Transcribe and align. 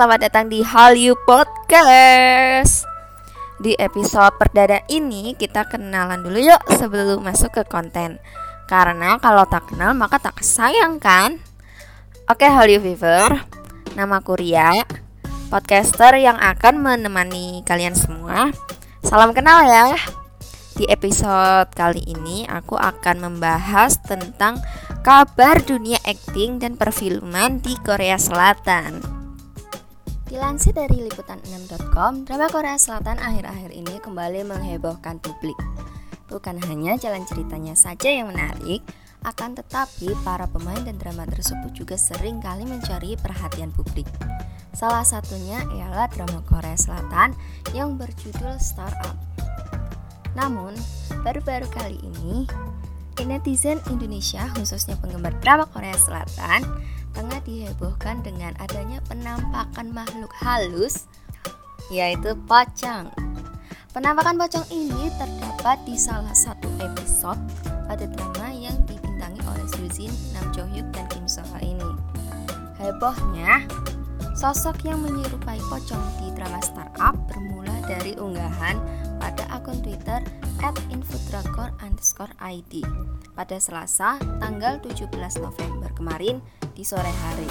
Selamat 0.00 0.32
datang 0.32 0.48
di 0.48 0.64
Hallyu 0.64 1.12
Podcast. 1.28 2.88
Di 3.60 3.76
episode 3.76 4.32
perdana 4.40 4.80
ini 4.88 5.36
kita 5.36 5.68
kenalan 5.68 6.24
dulu 6.24 6.40
yuk 6.40 6.62
sebelum 6.72 7.20
masuk 7.20 7.52
ke 7.52 7.68
konten 7.68 8.16
Karena 8.70 9.18
kalau 9.18 9.42
tak 9.50 9.74
kenal 9.74 9.98
maka 9.98 10.22
tak 10.22 10.38
sayang 10.46 11.02
kan 11.02 11.42
Oke 12.30 12.46
Hallyu 12.46 12.78
Fever, 12.78 13.42
namaku 13.98 14.38
Ria 14.38 14.70
Podcaster 15.50 16.14
yang 16.14 16.38
akan 16.38 16.78
menemani 16.78 17.66
kalian 17.66 17.98
semua 17.98 18.54
Salam 19.02 19.34
kenal 19.34 19.66
ya 19.66 19.98
di 20.80 20.88
episode 20.88 21.68
kali 21.76 22.00
ini 22.08 22.48
aku 22.48 22.72
akan 22.72 23.20
membahas 23.20 24.00
tentang 24.00 24.56
kabar 25.04 25.60
dunia 25.60 26.00
akting 26.08 26.56
dan 26.56 26.72
perfilman 26.72 27.60
di 27.60 27.76
Korea 27.84 28.16
Selatan. 28.16 29.04
Dilansir 30.24 30.72
dari 30.72 31.04
liputan6.com, 31.04 32.24
drama 32.24 32.48
Korea 32.48 32.80
Selatan 32.80 33.20
akhir-akhir 33.20 33.76
ini 33.76 34.00
kembali 34.00 34.40
menghebohkan 34.46 35.20
publik. 35.20 35.58
Bukan 36.30 36.62
hanya 36.70 36.94
jalan 36.94 37.26
ceritanya 37.26 37.74
saja 37.74 38.06
yang 38.06 38.30
menarik, 38.30 38.80
akan 39.26 39.58
tetapi 39.58 40.16
para 40.24 40.48
pemain 40.48 40.80
dan 40.80 40.96
drama 40.96 41.28
tersebut 41.28 41.74
juga 41.76 41.98
sering 42.00 42.40
kali 42.40 42.64
mencari 42.64 43.18
perhatian 43.20 43.74
publik. 43.74 44.06
Salah 44.72 45.04
satunya 45.04 45.60
ialah 45.76 46.08
drama 46.08 46.40
Korea 46.46 46.78
Selatan 46.78 47.36
yang 47.74 47.98
berjudul 47.98 48.56
Startup. 48.62 49.18
Namun, 50.38 50.72
baru-baru 51.26 51.66
kali 51.68 51.98
ini, 52.00 52.46
netizen 53.26 53.82
Indonesia 53.92 54.48
khususnya 54.56 54.96
penggemar 54.96 55.36
drama 55.44 55.68
Korea 55.68 55.96
Selatan 55.98 56.64
tengah 57.12 57.40
dihebohkan 57.44 58.22
dengan 58.24 58.54
adanya 58.62 59.02
penampakan 59.10 59.92
makhluk 59.92 60.30
halus 60.40 61.10
yaitu 61.90 62.38
pocong. 62.46 63.10
Penampakan 63.90 64.38
pocong 64.38 64.70
ini 64.70 65.10
terdapat 65.18 65.82
di 65.82 65.98
salah 65.98 66.30
satu 66.30 66.70
episode 66.78 67.42
pada 67.90 68.06
drama 68.06 68.54
yang 68.54 68.78
dibintangi 68.86 69.42
oleh 69.42 69.66
Sujin, 69.66 70.14
Nam 70.30 70.46
Jo 70.54 70.62
Hyuk, 70.70 70.86
dan 70.94 71.10
Kim 71.10 71.26
So 71.26 71.42
Ho 71.42 71.58
ini. 71.58 71.90
Hebohnya, 72.78 73.66
sosok 74.38 74.86
yang 74.86 75.02
menyerupai 75.02 75.58
pocong 75.66 76.06
di 76.22 76.30
drama 76.38 76.62
Startup 76.62 77.18
bermula 77.26 77.74
dari 77.90 78.14
unggahan 78.14 78.78
pada 79.18 79.50
akun 79.50 79.82
Twitter 79.82 80.22
@infodrakor_id 80.62 82.74
pada 83.34 83.56
Selasa 83.58 84.22
tanggal 84.38 84.78
17 84.86 85.10
November 85.42 85.90
kemarin 85.98 86.38
di 86.78 86.86
sore 86.86 87.10
hari. 87.26 87.50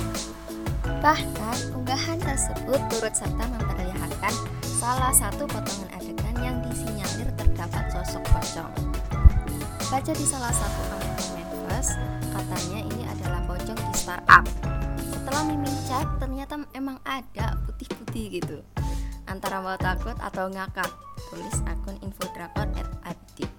Bahkan 1.04 1.76
unggahan 1.76 2.16
tersebut 2.24 2.80
turut 2.88 3.12
serta 3.12 3.44
memperlihatkan 3.44 4.32
salah 4.64 5.12
satu 5.12 5.44
potongan 5.44 5.99
yang 6.42 6.58
disinyalir 6.66 7.30
terdapat 7.36 7.92
sosok 7.92 8.24
pocong. 8.32 8.74
Baca 9.90 10.12
di 10.14 10.26
salah 10.26 10.54
satu 10.54 10.82
akun 10.96 11.28
Medsos, 11.36 11.98
katanya 12.32 12.80
ini 12.84 13.04
adalah 13.08 13.42
pocong 13.46 13.80
di 13.80 13.94
startup. 13.96 14.46
Setelah 15.00 15.42
mimin 15.48 15.76
cek, 15.86 16.08
ternyata 16.22 16.64
emang 16.74 16.98
ada 17.04 17.58
putih-putih 17.68 18.42
gitu 18.42 18.58
antara 19.30 19.62
mau 19.62 19.78
takut 19.78 20.18
atau 20.18 20.50
ngakak 20.50 20.90
tulis 21.30 21.58
akun 21.70 21.96
infodrakor@adit 22.02 23.52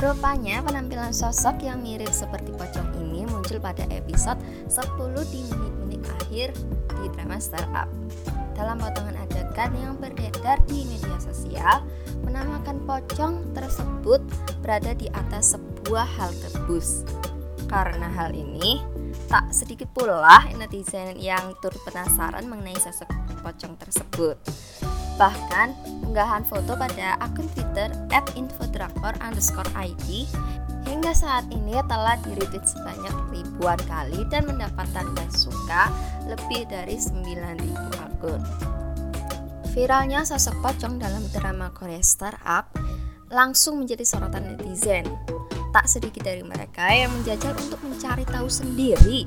Rupanya 0.00 0.64
penampilan 0.64 1.12
sosok 1.12 1.60
yang 1.60 1.84
mirip 1.84 2.08
seperti 2.08 2.56
pocong 2.56 2.88
ini 3.04 3.28
muncul 3.28 3.60
pada 3.60 3.84
episode 3.92 4.40
10 4.64 5.28
di 5.28 5.44
menit-menit 5.52 6.02
akhir 6.08 6.48
di 7.04 7.06
drama 7.12 7.36
Startup. 7.36 7.84
Dalam 8.60 8.76
potongan 8.76 9.16
adegan 9.24 9.72
yang 9.72 9.96
beredar 9.96 10.60
di 10.68 10.84
media 10.84 11.16
sosial, 11.16 11.80
menamakan 12.20 12.84
pocong 12.84 13.56
tersebut 13.56 14.20
berada 14.60 14.92
di 14.92 15.08
atas 15.16 15.56
sebuah 15.56 16.04
halte 16.04 16.52
bus. 16.68 17.08
Karena 17.72 18.12
hal 18.12 18.36
ini, 18.36 18.84
tak 19.32 19.48
sedikit 19.48 19.88
pula 19.96 20.44
netizen 20.60 21.16
yang 21.16 21.56
turut 21.64 21.80
penasaran 21.88 22.44
mengenai 22.52 22.76
sosok 22.76 23.08
pocong 23.40 23.80
tersebut. 23.80 24.36
Bahkan, 25.16 25.72
unggahan 26.04 26.44
foto 26.44 26.76
pada 26.76 27.16
akun 27.16 27.48
Twitter 27.56 27.88
@infodrakor_id 28.12 30.08
hingga 30.84 31.12
saat 31.16 31.48
ini 31.48 31.80
telah 31.88 32.20
di-retweet 32.24 32.64
sebanyak 32.68 33.14
ribuan 33.32 33.80
kali 33.88 34.20
dan 34.28 34.44
mendapat 34.44 34.84
tanda 34.92 35.24
suka 35.32 35.88
lebih 36.30 36.70
dari 36.70 36.94
9.000 36.94 37.66
akun. 37.98 38.40
Viralnya 39.74 40.22
sosok 40.22 40.54
pocong 40.62 40.98
dalam 41.02 41.26
drama 41.34 41.74
Korea 41.74 42.02
Startup 42.02 42.70
langsung 43.30 43.82
menjadi 43.82 44.02
sorotan 44.06 44.54
netizen. 44.54 45.06
Tak 45.70 45.86
sedikit 45.86 46.26
dari 46.26 46.42
mereka 46.42 46.90
yang 46.90 47.10
menjajal 47.14 47.54
untuk 47.54 47.78
mencari 47.86 48.26
tahu 48.26 48.50
sendiri 48.50 49.26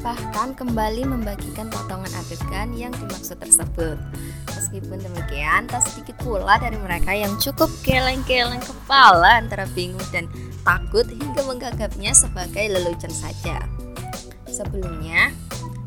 bahkan 0.00 0.56
kembali 0.56 1.04
membagikan 1.04 1.68
potongan 1.68 2.08
adegan 2.16 2.72
yang 2.72 2.92
dimaksud 2.96 3.36
tersebut. 3.36 4.00
Meskipun 4.48 4.96
demikian, 4.96 5.68
tak 5.68 5.84
sedikit 5.84 6.16
pula 6.24 6.56
dari 6.56 6.80
mereka 6.80 7.12
yang 7.12 7.36
cukup 7.36 7.68
keleng-keleng 7.84 8.64
kepala 8.64 9.44
antara 9.44 9.68
bingung 9.76 10.04
dan 10.08 10.24
takut 10.64 11.04
hingga 11.04 11.44
menganggapnya 11.44 12.16
sebagai 12.16 12.64
lelucon 12.72 13.12
saja. 13.12 13.60
Sebelumnya, 14.48 15.30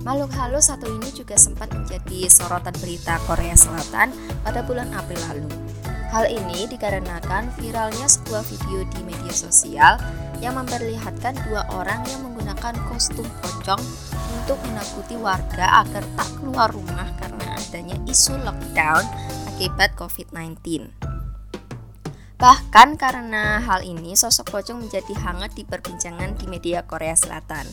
makhluk 0.03 0.36
halus 0.36 0.68
satu 0.68 0.86
ini 0.91 1.09
juga 1.16 1.40
sempat 1.40 1.72
menjadi 1.72 2.28
sorotan 2.28 2.75
berita 2.84 3.18
Korea 3.24 3.56
Selatan 3.56 4.12
pada 4.44 4.59
bulan 4.64 4.91
April 4.91 5.19
lalu. 5.31 5.47
Hal 6.12 6.30
ini 6.30 6.69
dikarenakan 6.69 7.50
viralnya 7.58 8.06
sebuah 8.06 8.46
video 8.46 8.86
di 8.94 9.02
media 9.02 9.34
sosial 9.34 9.97
yang 10.44 10.59
memperlihatkan 10.62 11.34
dua 11.50 11.66
orang 11.74 12.06
yang 12.06 12.22
menggunakan 12.22 12.78
kostum 12.92 13.25
pocong 13.42 13.81
untuk 14.44 14.59
menakuti 14.69 15.18
warga 15.18 15.81
agar 15.81 16.06
tak 16.19 16.30
keluar 16.38 16.69
rumah 16.69 17.08
karena 17.18 17.58
adanya 17.58 17.97
isu 18.06 18.38
lockdown 18.46 19.02
akibat 19.56 19.96
COVID-19. 19.97 20.92
Bahkan 22.44 23.00
karena 23.00 23.63
hal 23.63 23.88
ini, 23.88 24.19
sosok 24.19 24.52
pocong 24.52 24.84
menjadi 24.84 25.16
hangat 25.16 25.56
di 25.56 25.63
perbincangan 25.63 26.36
di 26.36 26.46
media 26.52 26.84
Korea 26.84 27.16
Selatan. 27.16 27.63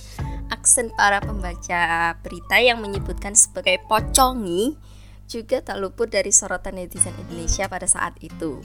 Aksen 0.50 0.91
para 0.99 1.22
pembaca 1.22 2.15
berita 2.21 2.59
yang 2.59 2.83
menyebutkan 2.83 3.38
sebagai 3.38 3.78
pocongi 3.87 4.75
juga 5.31 5.62
tak 5.62 5.78
luput 5.78 6.11
dari 6.11 6.34
sorotan 6.34 6.75
netizen 6.75 7.15
Indonesia 7.16 7.71
pada 7.71 7.87
saat 7.87 8.19
itu. 8.19 8.59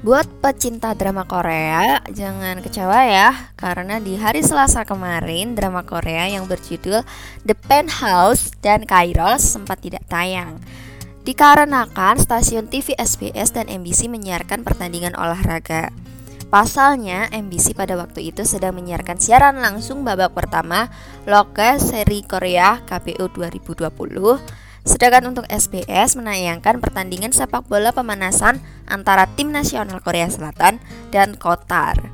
Buat 0.00 0.40
pecinta 0.40 0.96
drama 0.96 1.28
Korea, 1.28 2.00
jangan 2.08 2.64
kecewa 2.64 3.04
ya, 3.04 3.52
karena 3.52 4.00
di 4.00 4.16
hari 4.16 4.40
Selasa 4.40 4.88
kemarin 4.88 5.52
drama 5.52 5.84
Korea 5.84 6.24
yang 6.24 6.48
berjudul 6.48 7.04
The 7.44 7.52
Penthouse 7.68 8.56
dan 8.64 8.88
Kairos 8.88 9.44
sempat 9.44 9.84
tidak 9.84 10.08
tayang. 10.08 10.56
Dikarenakan 11.28 12.16
stasiun 12.16 12.72
TV 12.72 12.96
SBS 12.96 13.52
dan 13.52 13.68
MBC 13.68 14.08
menyiarkan 14.08 14.64
pertandingan 14.64 15.12
olahraga. 15.20 15.92
Pasalnya, 16.50 17.30
MBC 17.30 17.78
pada 17.78 17.94
waktu 17.94 18.34
itu 18.34 18.42
sedang 18.42 18.74
menyiarkan 18.74 19.22
siaran 19.22 19.62
langsung 19.62 20.02
babak 20.02 20.34
pertama 20.34 20.90
Loka 21.22 21.78
Seri 21.78 22.26
Korea 22.26 22.82
KPO 22.90 23.30
2020 23.30 23.86
Sedangkan 24.82 25.30
untuk 25.30 25.46
SBS 25.46 26.18
menayangkan 26.18 26.82
pertandingan 26.82 27.30
sepak 27.30 27.70
bola 27.70 27.94
pemanasan 27.94 28.58
antara 28.90 29.30
tim 29.38 29.54
nasional 29.54 30.02
Korea 30.02 30.26
Selatan 30.26 30.82
dan 31.14 31.38
Qatar. 31.38 32.10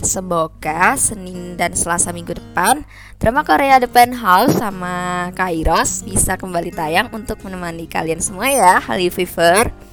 Semoga 0.00 0.94
Senin 0.94 1.58
dan 1.58 1.74
Selasa 1.76 2.14
minggu 2.14 2.38
depan 2.38 2.86
drama 3.18 3.44
Korea 3.44 3.76
The 3.82 3.90
Penthouse 3.90 4.56
sama 4.56 5.28
Kairos 5.34 6.06
bisa 6.06 6.38
kembali 6.38 6.72
tayang 6.72 7.10
untuk 7.12 7.42
menemani 7.42 7.84
kalian 7.84 8.22
semua 8.22 8.48
ya, 8.48 8.78
Hallyu 8.80 9.12
Fever. 9.12 9.89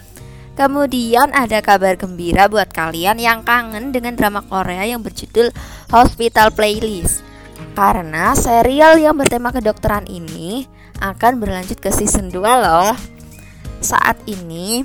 Kemudian 0.57 1.29
ada 1.37 1.61
kabar 1.61 1.93
gembira 2.01 2.49
buat 2.49 2.73
kalian 2.73 3.21
yang 3.21 3.45
kangen 3.45 3.93
dengan 3.93 4.17
drama 4.17 4.41
Korea 4.41 4.89
yang 4.89 5.05
berjudul 5.05 5.53
Hospital 5.93 6.49
Playlist. 6.49 7.21
Karena 7.77 8.33
serial 8.33 8.97
yang 8.97 9.13
bertema 9.21 9.53
kedokteran 9.53 10.09
ini 10.09 10.65
akan 10.97 11.37
berlanjut 11.37 11.77
ke 11.77 11.93
season 11.93 12.33
2 12.33 12.41
loh. 12.41 12.97
Saat 13.85 14.17
ini 14.25 14.81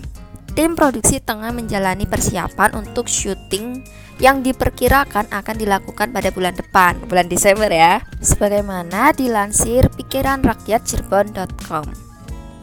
tim 0.53 0.77
produksi 0.77 1.25
tengah 1.25 1.57
menjalani 1.57 2.05
persiapan 2.05 2.77
untuk 2.77 3.09
syuting 3.09 3.81
yang 4.21 4.45
diperkirakan 4.45 5.33
akan 5.33 5.57
dilakukan 5.57 6.13
pada 6.13 6.29
bulan 6.29 6.53
depan, 6.53 7.01
bulan 7.09 7.33
Desember 7.33 7.73
ya. 7.73 8.05
Sebagaimana 8.21 9.17
dilansir 9.17 9.89
pikiran 9.97 10.45
rakyat 10.45 10.85
Cirebon.com. 10.85 11.89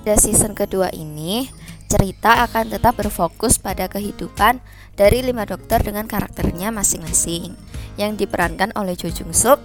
Pada 0.06 0.16
season 0.16 0.54
kedua 0.54 0.94
ini, 0.94 1.50
cerita 1.90 2.46
akan 2.46 2.70
tetap 2.70 3.02
berfokus 3.02 3.58
pada 3.58 3.90
kehidupan 3.90 4.62
dari 4.94 5.26
lima 5.26 5.44
dokter 5.50 5.82
dengan 5.82 6.06
karakternya 6.06 6.70
masing-masing 6.70 7.58
yang 7.98 8.14
diperankan 8.14 8.70
oleh 8.78 8.94
Jo 8.94 9.10
Jung 9.10 9.34
Suk, 9.34 9.58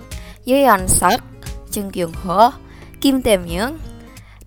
Yoo 0.49 0.57
Yeon 0.57 0.89
Sak, 0.89 1.21
Jung 1.69 1.93
Kyung 1.93 2.17
Ho, 2.25 2.57
Kim 2.99 3.21
Tae 3.21 3.37
Myung, 3.37 3.77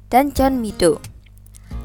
dan 0.10 0.34
John 0.34 0.58
Mido. 0.58 1.00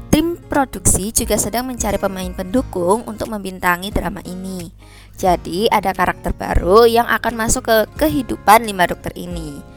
Tim 0.09 0.37
produksi 0.37 1.09
juga 1.09 1.41
sedang 1.41 1.65
mencari 1.65 1.97
pemain 1.97 2.29
pendukung 2.33 3.01
untuk 3.09 3.33
membintangi 3.33 3.89
drama 3.89 4.21
ini. 4.25 4.69
Jadi 5.17 5.65
ada 5.69 5.89
karakter 5.89 6.33
baru 6.37 6.85
yang 6.85 7.09
akan 7.09 7.33
masuk 7.33 7.65
ke 7.65 7.77
kehidupan 7.97 8.65
lima 8.65 8.85
dokter 8.85 9.09
ini. 9.17 9.72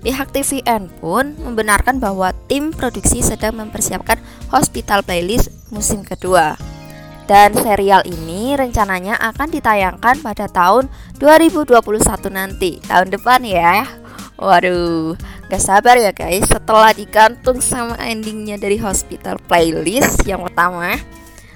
Pihak 0.00 0.32
TVN 0.32 0.88
pun 1.00 1.36
membenarkan 1.44 2.00
bahwa 2.00 2.32
tim 2.48 2.72
produksi 2.72 3.20
sedang 3.20 3.60
mempersiapkan 3.60 4.16
Hospital 4.48 5.04
Playlist 5.04 5.52
musim 5.68 6.00
kedua. 6.00 6.56
Dan 7.28 7.54
serial 7.54 8.02
ini 8.08 8.58
rencananya 8.58 9.14
akan 9.20 9.54
ditayangkan 9.54 10.18
pada 10.24 10.50
tahun 10.50 10.90
2021 11.22 11.78
nanti, 12.32 12.82
tahun 12.82 13.12
depan 13.12 13.44
ya. 13.46 13.86
Waduh, 14.40 15.14
Gak 15.50 15.66
sabar 15.66 15.98
ya 15.98 16.14
guys 16.14 16.46
setelah 16.46 16.94
digantung 16.94 17.58
sama 17.58 17.98
endingnya 18.06 18.54
dari 18.54 18.78
hospital 18.78 19.34
playlist 19.50 20.22
yang 20.22 20.46
pertama 20.46 20.94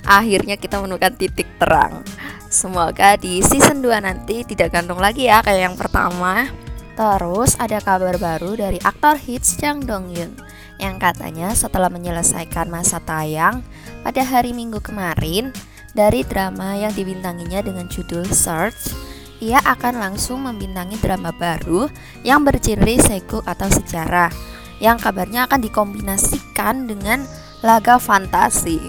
Akhirnya 0.03 0.59
kita 0.59 0.83
menemukan 0.83 1.15
titik 1.15 1.47
terang 1.63 2.03
Semoga 2.51 3.15
di 3.15 3.39
season 3.39 3.87
2 3.87 4.03
nanti 4.03 4.43
tidak 4.43 4.75
gantung 4.75 4.99
lagi 4.99 5.31
ya 5.31 5.47
kayak 5.47 5.71
yang 5.71 5.77
pertama 5.79 6.51
Terus 6.95 7.59
ada 7.59 7.83
kabar 7.83 8.15
baru 8.23 8.55
dari 8.55 8.79
aktor 8.83 9.19
hits 9.19 9.59
Jang 9.59 9.83
Dong 9.83 10.15
Yun 10.15 10.39
Yang 10.79 10.95
katanya 11.03 11.51
setelah 11.51 11.91
menyelesaikan 11.91 12.71
masa 12.71 13.03
tayang 13.03 13.67
pada 14.07 14.23
hari 14.23 14.55
minggu 14.55 14.79
kemarin 14.79 15.51
Dari 15.91 16.23
drama 16.23 16.79
yang 16.79 16.95
dibintanginya 16.95 17.67
dengan 17.67 17.91
judul 17.91 18.27
Search 18.31 18.95
ia 19.43 19.59
akan 19.61 19.99
langsung 20.01 20.47
membintangi 20.47 20.97
drama 21.03 21.29
baru 21.35 21.91
yang 22.25 22.47
bergenre 22.47 22.97
seko 22.97 23.45
atau 23.45 23.69
sejarah 23.69 24.33
yang 24.79 24.97
kabarnya 24.97 25.45
akan 25.51 25.61
dikombinasikan 25.61 26.89
dengan 26.89 27.27
laga 27.61 28.01
fantasi. 28.01 28.81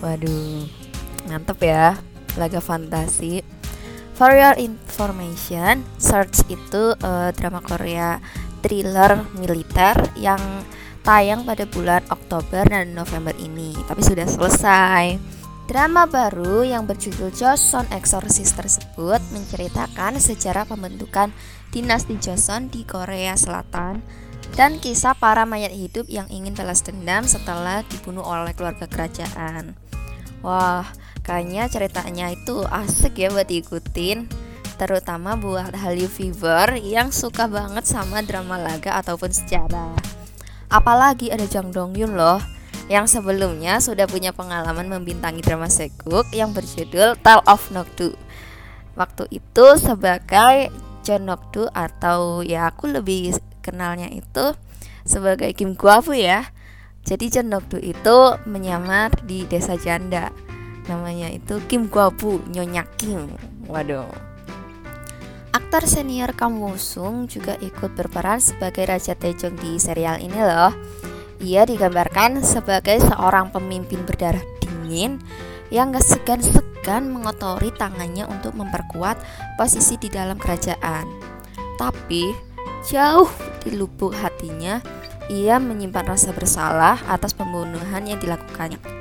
Waduh, 0.00 0.64
mantep 1.28 1.58
ya, 1.60 1.98
laga 2.40 2.62
fantasi. 2.62 3.44
For 4.16 4.32
your 4.36 4.56
information, 5.00 5.80
Search 5.96 6.44
itu 6.52 6.92
uh, 6.92 7.32
drama 7.32 7.64
Korea 7.64 8.20
thriller 8.60 9.24
militer 9.40 9.96
yang 10.12 10.36
tayang 11.00 11.48
pada 11.48 11.64
bulan 11.64 12.04
Oktober 12.12 12.68
dan 12.68 12.92
November 12.92 13.32
ini, 13.40 13.72
tapi 13.88 14.04
sudah 14.04 14.28
selesai. 14.28 15.16
Drama 15.64 16.04
baru 16.04 16.68
yang 16.68 16.84
berjudul 16.84 17.32
Joseon 17.32 17.88
Exorcist 17.96 18.60
tersebut 18.60 19.24
menceritakan 19.32 20.20
sejarah 20.20 20.68
pembentukan 20.68 21.32
dinasti 21.72 22.20
Joseon 22.20 22.68
di 22.68 22.84
Korea 22.84 23.32
Selatan 23.40 24.04
dan 24.52 24.82
kisah 24.82 25.16
para 25.16 25.48
mayat 25.48 25.72
hidup 25.72 26.10
yang 26.12 26.28
ingin 26.28 26.52
balas 26.52 26.84
dendam 26.84 27.24
setelah 27.24 27.80
dibunuh 27.88 28.26
oleh 28.26 28.52
keluarga 28.52 28.84
kerajaan. 28.84 29.78
Wah, 30.42 30.84
kayaknya 31.22 31.70
ceritanya 31.70 32.34
itu 32.34 32.66
asik 32.66 33.16
ya 33.16 33.30
buat 33.30 33.46
diikutin 33.46 34.26
terutama 34.80 35.36
buat 35.36 35.76
Hallyu 35.76 36.08
Fever 36.08 36.80
yang 36.80 37.12
suka 37.12 37.44
banget 37.44 37.84
sama 37.84 38.24
drama 38.24 38.56
laga 38.56 38.96
ataupun 38.96 39.28
sejarah. 39.28 39.92
Apalagi 40.72 41.28
ada 41.28 41.44
Jang 41.44 41.68
Dong 41.68 41.92
Yun 41.92 42.16
loh 42.16 42.40
yang 42.88 43.04
sebelumnya 43.04 43.76
sudah 43.84 44.08
punya 44.08 44.32
pengalaman 44.32 44.88
membintangi 44.88 45.44
drama 45.44 45.68
Seguk 45.68 46.24
yang 46.32 46.56
berjudul 46.56 47.20
Tale 47.20 47.44
of 47.44 47.68
Nokdu. 47.76 48.16
Waktu 48.96 49.28
itu 49.28 49.66
sebagai 49.76 50.72
John 51.04 51.28
Nokdu 51.28 51.68
atau 51.76 52.40
ya 52.40 52.72
aku 52.72 52.88
lebih 52.88 53.36
kenalnya 53.60 54.08
itu 54.08 54.56
sebagai 55.04 55.52
Kim 55.52 55.76
Guafu 55.76 56.16
ya. 56.16 56.48
Jadi 57.04 57.28
John 57.28 57.52
Nokdu 57.52 57.76
itu 57.84 58.16
menyamar 58.48 59.12
di 59.28 59.44
desa 59.44 59.76
janda. 59.76 60.32
Namanya 60.88 61.28
itu 61.28 61.60
Kim 61.68 61.92
Guafu, 61.92 62.40
Nyonya 62.48 62.88
Kim. 62.96 63.28
Waduh. 63.68 64.29
Aktor 65.70 65.86
senior 65.86 66.34
Kam 66.34 66.58
Woo 66.58 66.74
Sung 66.74 67.30
juga 67.30 67.54
ikut 67.62 67.94
berperan 67.94 68.42
sebagai 68.42 68.90
Raja 68.90 69.14
Taejong 69.14 69.54
di 69.54 69.78
serial 69.78 70.18
ini 70.18 70.34
loh. 70.34 70.74
Ia 71.38 71.62
digambarkan 71.62 72.42
sebagai 72.42 72.98
seorang 72.98 73.54
pemimpin 73.54 74.02
berdarah 74.02 74.42
dingin 74.58 75.22
yang 75.70 75.94
gak 75.94 76.02
segan-segan 76.02 77.14
mengotori 77.14 77.70
tangannya 77.78 78.26
untuk 78.26 78.58
memperkuat 78.58 79.22
posisi 79.54 79.94
di 79.94 80.10
dalam 80.10 80.42
kerajaan. 80.42 81.06
Tapi, 81.78 82.34
jauh 82.90 83.30
di 83.62 83.70
lubuk 83.78 84.10
hatinya, 84.10 84.82
ia 85.30 85.62
menyimpan 85.62 86.18
rasa 86.18 86.34
bersalah 86.34 86.98
atas 87.06 87.30
pembunuhan 87.30 88.10
yang 88.10 88.18
dilakukannya. 88.18 88.99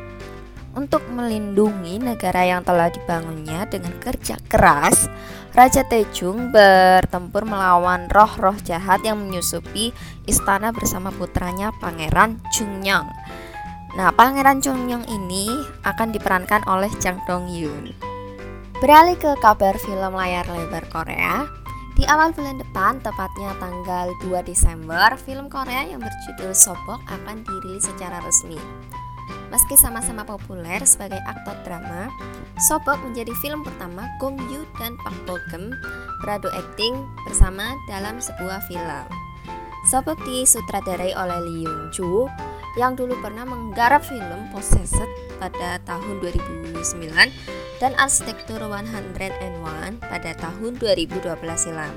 Untuk 0.77 1.01
melindungi 1.10 1.98
negara 1.98 2.45
yang 2.45 2.62
telah 2.62 2.94
dibangunnya 2.94 3.66
dengan 3.66 3.89
kerja 3.98 4.38
keras, 4.45 5.10
Raja 5.57 5.81
Tejung 5.89 6.54
bertempur 6.54 7.42
melawan 7.42 8.06
roh-roh 8.06 8.54
jahat 8.62 9.01
yang 9.01 9.18
menyusupi 9.18 9.89
istana 10.30 10.69
bersama 10.69 11.10
putranya 11.10 11.74
Pangeran 11.81 12.38
Chungyang. 12.54 13.10
Nah, 13.98 14.13
Pangeran 14.13 14.62
Chungyang 14.62 15.10
ini 15.10 15.50
akan 15.81 16.13
diperankan 16.13 16.62
oleh 16.69 16.94
Jang 17.01 17.18
Dong 17.25 17.50
Yun. 17.50 17.89
Beralih 18.77 19.18
ke 19.18 19.33
kabar 19.42 19.74
film 19.81 20.13
layar 20.13 20.45
lebar 20.48 20.86
Korea, 20.94 21.50
di 22.00 22.07
awal 22.07 22.31
bulan 22.31 22.56
depan, 22.56 23.04
tepatnya 23.04 23.51
tanggal 23.60 24.07
2 24.24 24.39
Desember, 24.48 25.19
film 25.19 25.51
Korea 25.51 25.83
yang 25.83 26.00
berjudul 26.00 26.56
Sobok 26.56 27.04
akan 27.12 27.44
dirilis 27.44 27.92
secara 27.92 28.24
resmi. 28.24 28.56
Meski 29.49 29.73
sama-sama 29.81 30.21
populer 30.21 30.77
sebagai 30.85 31.18
aktor 31.25 31.57
drama, 31.65 32.09
Sobok 32.69 33.01
menjadi 33.01 33.33
film 33.41 33.65
pertama 33.65 34.06
Gong 34.21 34.37
Yoo 34.51 34.68
dan 34.77 34.94
Park 35.01 35.15
Bo 35.25 35.41
Gum 35.49 35.73
beradu 36.21 36.51
akting 36.53 36.94
bersama 37.25 37.73
dalam 37.89 38.21
sebuah 38.21 38.61
film. 38.69 39.07
Sobok 39.89 40.21
disutradarai 40.21 41.18
oleh 41.18 41.39
Lee 41.49 41.63
Young 41.65 41.89
Joo 41.89 42.29
yang 42.77 42.94
dulu 42.94 43.18
pernah 43.25 43.47
menggarap 43.47 44.06
film 44.06 44.53
Possessed 44.53 45.09
pada 45.41 45.81
tahun 45.87 46.21
2009 46.21 46.85
dan 47.81 47.91
Arsitektur 47.97 48.61
101 48.61 49.18
pada 49.97 50.31
tahun 50.37 50.77
2012 50.77 51.25
silam. 51.57 51.95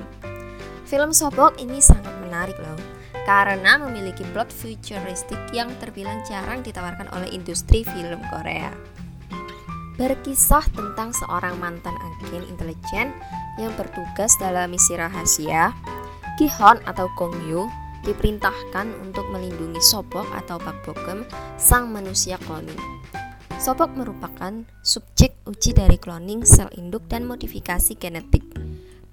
Film 0.89 1.11
Sobok 1.13 1.61
ini 1.61 1.85
sangat 1.85 2.17
menarik 2.23 2.57
loh 2.63 3.02
karena 3.23 3.79
memiliki 3.79 4.27
plot 4.35 4.51
futuristik 4.51 5.39
yang 5.55 5.71
terbilang 5.79 6.23
jarang 6.27 6.61
ditawarkan 6.67 7.07
oleh 7.15 7.31
industri 7.31 7.87
film 7.87 8.19
Korea. 8.31 8.75
Berkisah 10.01 10.65
tentang 10.73 11.15
seorang 11.15 11.61
mantan 11.61 11.95
agen 11.95 12.43
intelijen 12.49 13.15
yang 13.61 13.71
bertugas 13.77 14.35
dalam 14.41 14.73
misi 14.73 14.97
rahasia, 14.97 15.77
Kihon 16.41 16.81
atau 16.89 17.07
Gong 17.15 17.37
Yu 17.47 17.69
diperintahkan 18.03 18.99
untuk 19.05 19.29
melindungi 19.31 19.79
Sobok 19.79 20.27
atau 20.35 20.59
Pak 20.59 20.83
Bogem, 20.83 21.23
sang 21.61 21.93
manusia 21.93 22.41
cloning. 22.43 22.79
Sobok 23.63 23.95
merupakan 23.95 24.67
subjek 24.83 25.39
uji 25.47 25.71
dari 25.71 25.95
cloning 25.95 26.43
sel 26.43 26.67
induk 26.75 27.07
dan 27.07 27.23
modifikasi 27.23 27.95
genetik. 27.95 28.43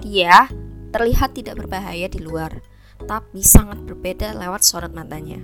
Dia 0.01 0.49
terlihat 0.89 1.37
tidak 1.37 1.61
berbahaya 1.61 2.09
di 2.09 2.17
luar, 2.17 2.57
tapi 3.05 3.43
sangat 3.43 3.83
berbeda 3.85 4.35
lewat 4.35 4.65
sorot 4.65 4.91
matanya. 4.91 5.39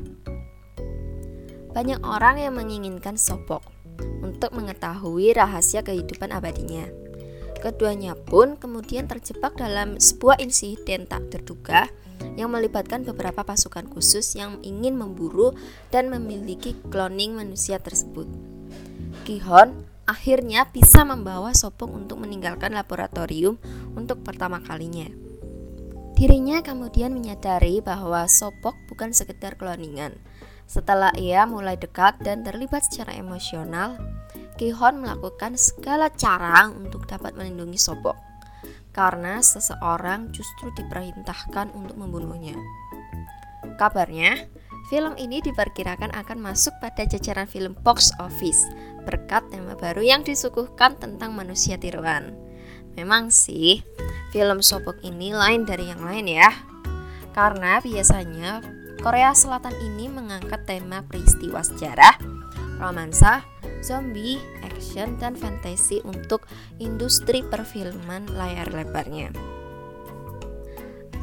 Banyak 1.75 2.07
orang 2.07 2.39
yang 2.39 2.55
menginginkan 2.55 3.19
Sobok 3.19 3.75
untuk 4.23 4.55
mengetahui 4.55 5.35
rahasia 5.35 5.83
kehidupan 5.83 6.31
abadinya. 6.31 6.87
Keduanya 7.59 8.15
pun 8.15 8.55
kemudian 8.55 9.11
terjebak 9.11 9.59
dalam 9.59 9.99
sebuah 9.99 10.39
insiden 10.39 11.07
tak 11.07 11.33
terduga 11.33 11.91
yang 12.39 12.51
melibatkan 12.51 13.03
beberapa 13.03 13.43
pasukan 13.43 13.91
khusus 13.91 14.35
yang 14.39 14.59
ingin 14.63 14.95
memburu 14.95 15.55
dan 15.91 16.07
memiliki 16.07 16.75
cloning 16.91 17.35
manusia 17.35 17.79
tersebut. 17.79 18.27
Kihon 19.27 19.87
akhirnya 20.05 20.69
bisa 20.69 21.01
membawa 21.03 21.51
Sopok 21.57 21.89
untuk 21.89 22.21
meninggalkan 22.21 22.71
laboratorium 22.77 23.57
untuk 23.97 24.21
pertama 24.21 24.61
kalinya. 24.61 25.24
Dirinya 26.15 26.63
kemudian 26.63 27.11
menyadari 27.11 27.83
bahwa 27.83 28.23
Sopok 28.31 28.75
bukan 28.87 29.11
sekedar 29.11 29.59
kloningan. 29.59 30.15
Setelah 30.63 31.11
ia 31.19 31.43
mulai 31.43 31.75
dekat 31.75 32.23
dan 32.23 32.41
terlibat 32.41 32.87
secara 32.87 33.19
emosional, 33.19 33.99
Ki-hon 34.55 35.03
melakukan 35.03 35.59
segala 35.59 36.07
cara 36.15 36.71
untuk 36.71 37.03
dapat 37.11 37.35
melindungi 37.35 37.75
Sobok 37.75 38.15
karena 38.95 39.43
seseorang 39.43 40.31
justru 40.31 40.71
diperintahkan 40.79 41.75
untuk 41.75 41.99
membunuhnya. 41.99 42.55
Kabarnya, 43.75 44.47
film 44.87 45.19
ini 45.19 45.43
diperkirakan 45.43 46.15
akan 46.15 46.39
masuk 46.39 46.71
pada 46.79 47.03
jajaran 47.03 47.43
film 47.43 47.75
box 47.83 48.15
office 48.23 48.63
berkat 49.03 49.43
tema 49.51 49.75
baru 49.75 49.99
yang 49.99 50.23
disuguhkan 50.23 50.95
tentang 50.95 51.35
manusia 51.35 51.75
tiruan. 51.75 52.44
Memang 52.95 53.31
sih, 53.31 53.83
film 54.31 54.63
Sobok 54.63 54.99
ini 55.03 55.35
lain 55.35 55.67
dari 55.67 55.91
yang 55.91 56.03
lain 56.03 56.27
ya. 56.27 56.51
Karena 57.35 57.83
biasanya 57.83 58.63
Korea 59.03 59.35
Selatan 59.35 59.75
ini 59.83 60.07
mengangkat 60.07 60.63
tema 60.63 61.03
peristiwa 61.03 61.59
sejarah, 61.59 62.15
romansa, 62.79 63.43
zombie, 63.83 64.39
action, 64.63 65.19
dan 65.19 65.35
fantasi 65.35 66.01
untuk 66.07 66.47
industri 66.81 67.43
perfilman 67.45 68.31
layar 68.33 68.71
lebarnya. 68.71 69.29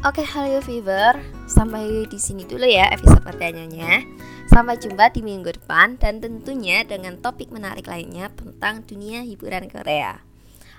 Oke, 0.02 0.26
Hallyu 0.26 0.58
Fever, 0.66 1.14
sampai 1.46 2.10
di 2.10 2.18
sini 2.18 2.42
dulu 2.42 2.66
ya 2.66 2.90
episode 2.90 3.22
pertanyaannya. 3.22 4.02
Sampai 4.50 4.74
jumpa 4.74 5.14
di 5.14 5.22
minggu 5.22 5.54
depan 5.62 5.94
dan 5.94 6.18
tentunya 6.18 6.82
dengan 6.82 7.22
topik 7.22 7.54
menarik 7.54 7.86
lainnya 7.86 8.26
tentang 8.34 8.82
dunia 8.82 9.22
hiburan 9.22 9.70
Korea. 9.70 10.31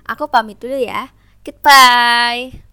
Aku 0.07 0.27
pamit 0.27 0.59
dulu 0.59 0.75
ya. 0.75 1.11
Goodbye. 1.43 2.63